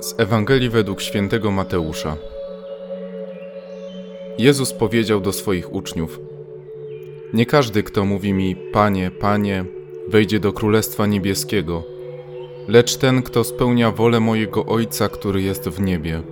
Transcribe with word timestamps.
Z 0.00 0.14
Ewangelii 0.20 0.70
według 0.70 1.00
świętego 1.00 1.50
Mateusza. 1.50 2.16
Jezus 4.38 4.72
powiedział 4.72 5.20
do 5.20 5.32
swoich 5.32 5.72
uczniów: 5.72 6.20
Nie 7.32 7.46
każdy, 7.46 7.82
kto 7.82 8.04
mówi 8.04 8.32
mi: 8.32 8.56
Panie, 8.56 9.10
Panie, 9.10 9.64
wejdzie 10.08 10.40
do 10.40 10.52
Królestwa 10.52 11.06
Niebieskiego, 11.06 11.84
lecz 12.68 12.96
ten, 12.96 13.22
kto 13.22 13.44
spełnia 13.44 13.90
wolę 13.90 14.20
mojego 14.20 14.66
Ojca, 14.66 15.08
który 15.08 15.42
jest 15.42 15.68
w 15.68 15.80
niebie. 15.80 16.22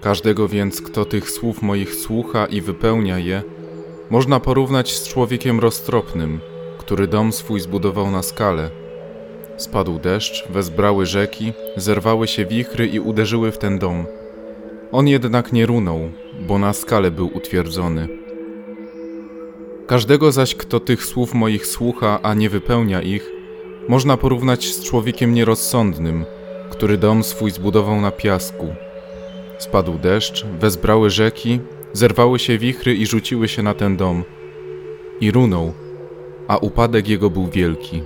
Każdego 0.00 0.48
więc, 0.48 0.82
kto 0.82 1.04
tych 1.04 1.30
słów 1.30 1.62
moich 1.62 1.94
słucha 1.94 2.46
i 2.46 2.60
wypełnia 2.60 3.18
je, 3.18 3.42
można 4.10 4.40
porównać 4.40 4.96
z 4.96 5.08
człowiekiem 5.08 5.60
roztropnym, 5.60 6.40
który 6.78 7.06
dom 7.06 7.32
swój 7.32 7.60
zbudował 7.60 8.10
na 8.10 8.22
skale 8.22 8.85
Spadł 9.56 9.98
deszcz, 9.98 10.48
wezbrały 10.48 11.06
rzeki, 11.06 11.52
zerwały 11.76 12.28
się 12.28 12.46
wichry 12.46 12.86
i 12.86 13.00
uderzyły 13.00 13.52
w 13.52 13.58
ten 13.58 13.78
dom. 13.78 14.06
On 14.92 15.08
jednak 15.08 15.52
nie 15.52 15.66
runął, 15.66 16.00
bo 16.48 16.58
na 16.58 16.72
skale 16.72 17.10
był 17.10 17.30
utwierdzony. 17.36 18.08
Każdego 19.86 20.32
zaś, 20.32 20.54
kto 20.54 20.80
tych 20.80 21.04
słów 21.04 21.34
moich 21.34 21.66
słucha, 21.66 22.18
a 22.22 22.34
nie 22.34 22.50
wypełnia 22.50 23.02
ich, 23.02 23.30
można 23.88 24.16
porównać 24.16 24.64
z 24.64 24.84
człowiekiem 24.84 25.34
nierozsądnym, 25.34 26.24
który 26.70 26.98
dom 26.98 27.24
swój 27.24 27.50
zbudował 27.50 28.00
na 28.00 28.10
piasku. 28.10 28.74
Spadł 29.58 29.98
deszcz, 29.98 30.46
wezbrały 30.60 31.10
rzeki, 31.10 31.60
zerwały 31.92 32.38
się 32.38 32.58
wichry 32.58 32.94
i 32.94 33.06
rzuciły 33.06 33.48
się 33.48 33.62
na 33.62 33.74
ten 33.74 33.96
dom. 33.96 34.24
I 35.20 35.30
runął, 35.30 35.72
a 36.48 36.56
upadek 36.56 37.08
jego 37.08 37.30
był 37.30 37.46
wielki. 37.46 38.02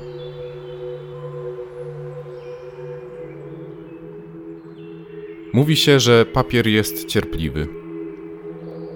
Mówi 5.52 5.76
się, 5.76 6.00
że 6.00 6.26
papier 6.26 6.66
jest 6.66 7.04
cierpliwy. 7.04 7.68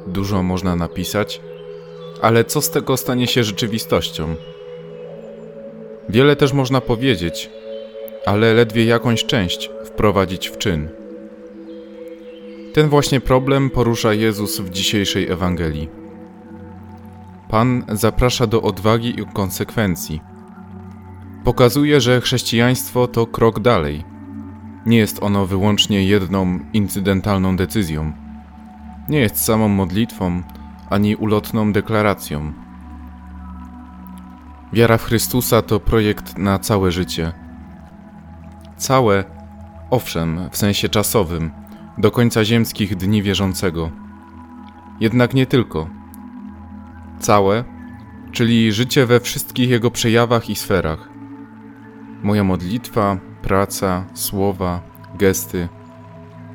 Dużo 0.06 0.42
można 0.42 0.76
napisać, 0.76 1.40
ale 2.22 2.44
co 2.44 2.60
z 2.60 2.70
tego 2.70 2.96
stanie 2.96 3.26
się 3.26 3.44
rzeczywistością? 3.44 4.34
Wiele 6.08 6.36
też 6.36 6.52
można 6.52 6.80
powiedzieć, 6.80 7.50
ale 8.26 8.54
ledwie 8.54 8.84
jakąś 8.84 9.24
część 9.24 9.70
wprowadzić 9.84 10.48
w 10.48 10.58
czyn. 10.58 10.88
Ten 12.72 12.88
właśnie 12.88 13.20
problem 13.20 13.70
porusza 13.70 14.14
Jezus 14.14 14.60
w 14.60 14.70
dzisiejszej 14.70 15.30
Ewangelii. 15.30 15.88
Pan 17.48 17.84
zaprasza 17.92 18.46
do 18.46 18.62
odwagi 18.62 19.20
i 19.20 19.26
konsekwencji. 19.34 20.20
Pokazuje, 21.44 22.00
że 22.00 22.20
chrześcijaństwo 22.20 23.08
to 23.08 23.26
krok 23.26 23.60
dalej– 23.60 24.04
nie 24.86 24.98
jest 24.98 25.22
ono 25.22 25.46
wyłącznie 25.46 26.04
jedną 26.04 26.58
incydentalną 26.72 27.56
decyzją. 27.56 28.12
Nie 29.08 29.18
jest 29.18 29.44
samą 29.44 29.68
modlitwą 29.68 30.42
ani 30.90 31.16
ulotną 31.16 31.72
deklaracją. 31.72 32.52
Wiara 34.72 34.98
w 34.98 35.04
Chrystusa 35.04 35.62
to 35.62 35.80
projekt 35.80 36.38
na 36.38 36.58
całe 36.58 36.92
życie. 36.92 37.32
Całe, 38.76 39.24
owszem, 39.90 40.48
w 40.50 40.56
sensie 40.56 40.88
czasowym, 40.88 41.50
do 41.98 42.10
końca 42.10 42.44
ziemskich 42.44 42.96
dni 42.96 43.22
wierzącego. 43.22 43.90
Jednak 45.00 45.34
nie 45.34 45.46
tylko. 45.46 45.88
Całe, 47.18 47.64
czyli 48.32 48.72
życie 48.72 49.06
we 49.06 49.20
wszystkich 49.20 49.70
jego 49.70 49.90
przejawach 49.90 50.50
i 50.50 50.56
sferach. 50.56 51.08
Moja 52.22 52.44
modlitwa, 52.44 53.16
praca, 53.44 54.04
słowa, 54.14 54.80
gesty. 55.18 55.68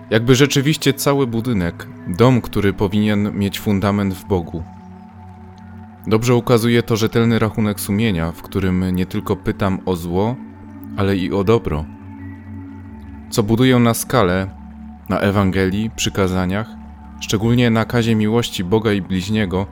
Jakby 0.10 0.36
rzeczywiście 0.36 0.94
cały 0.94 1.28
budynek, 1.28 1.88
dom, 2.08 2.42
który 2.42 2.74
powinien 2.74 3.38
mieć 3.38 3.60
fundament 3.60 4.14
w 4.14 4.26
Bogu. 4.26 4.64
Dobrze 6.08 6.36
ukazuje 6.36 6.84
to 6.84 6.98
rzetelny 6.98 7.40
rachunek 7.40 7.80
sumienia, 7.80 8.32
w 8.32 8.42
którym 8.42 8.96
nie 8.96 9.06
tylko 9.06 9.36
pytam 9.36 9.80
o 9.86 9.96
zło, 9.96 10.36
ale 10.98 11.18
i 11.18 11.32
o 11.32 11.44
dobro. 11.44 11.86
Co 13.30 13.44
buduję 13.44 13.80
na 13.80 13.94
skalę, 13.94 14.48
na 15.10 15.20
Ewangelii, 15.20 15.92
przykazaniach, 15.96 16.68
szczególnie 17.20 17.70
na 17.70 17.86
kazie 17.86 18.16
miłości 18.16 18.64
Boga 18.64 18.94
i 18.94 19.02
bliźniego, 19.02 19.66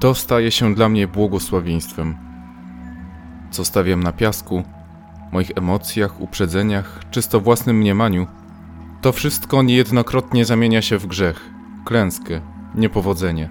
to 0.00 0.14
staje 0.14 0.50
się 0.50 0.74
dla 0.74 0.88
mnie 0.88 1.08
błogosławieństwem. 1.08 2.16
Co 3.50 3.64
stawiam 3.64 4.02
na 4.02 4.12
piasku, 4.12 4.62
moich 5.32 5.50
emocjach, 5.56 6.20
uprzedzeniach, 6.20 7.00
czysto 7.10 7.40
własnym 7.40 7.76
mniemaniu, 7.76 8.26
to 9.02 9.12
wszystko 9.12 9.62
niejednokrotnie 9.62 10.44
zamienia 10.44 10.82
się 10.82 10.98
w 10.98 11.06
grzech, 11.06 11.50
klęskę, 11.84 12.40
niepowodzenie. 12.74 13.50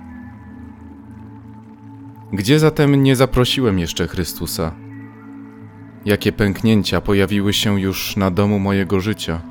Gdzie 2.33 2.59
zatem 2.59 3.03
nie 3.03 3.15
zaprosiłem 3.15 3.79
jeszcze 3.79 4.07
Chrystusa? 4.07 4.71
Jakie 6.05 6.31
pęknięcia 6.31 7.01
pojawiły 7.01 7.53
się 7.53 7.81
już 7.81 8.17
na 8.17 8.31
domu 8.31 8.59
mojego 8.59 8.99
życia? 8.99 9.41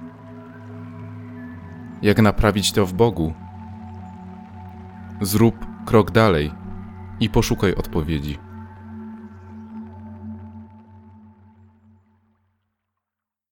Jak 2.03 2.23
naprawić 2.23 2.73
to 2.73 2.87
w 2.87 2.93
Bogu? 2.93 3.35
Zrób 5.21 5.55
krok 5.87 6.11
dalej 6.11 6.53
i 7.21 7.31
poszukaj 7.31 7.75
odpowiedzi. 7.75 8.46